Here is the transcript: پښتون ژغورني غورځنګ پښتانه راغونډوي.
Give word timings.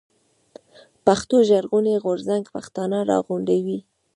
پښتون 1.05 1.41
ژغورني 1.49 1.95
غورځنګ 2.03 2.43
پښتانه 2.55 2.97
راغونډوي. 3.09 3.79